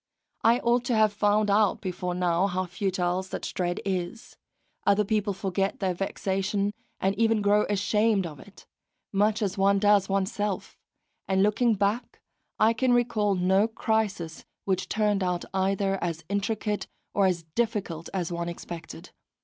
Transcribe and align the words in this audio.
I 0.43 0.57
ought 0.61 0.83
to 0.85 0.95
have 0.95 1.13
found 1.13 1.51
out 1.51 1.79
before 1.79 2.15
now 2.15 2.47
how 2.47 2.65
futile 2.65 3.21
such 3.21 3.53
dread 3.53 3.79
is; 3.85 4.35
other 4.83 5.03
people 5.05 5.31
forget 5.31 5.79
their 5.79 5.93
vexation 5.93 6.73
and 6.99 7.13
even 7.19 7.43
grow 7.43 7.67
ashamed 7.69 8.25
of 8.25 8.39
it, 8.39 8.65
much 9.11 9.43
as 9.43 9.59
one 9.59 9.77
does 9.77 10.09
oneself; 10.09 10.75
and 11.27 11.43
looking 11.43 11.75
back 11.75 12.19
I 12.57 12.73
can 12.73 12.93
recall 12.93 13.35
no 13.35 13.67
crisis 13.67 14.43
which 14.65 14.89
turned 14.89 15.21
out 15.21 15.45
either 15.53 16.03
as 16.03 16.25
intricate 16.29 16.87
or 17.13 17.27
as 17.27 17.43
difficult 17.53 18.09
as 18.11 18.31
one 18.31 18.49
expected. 18.49 19.11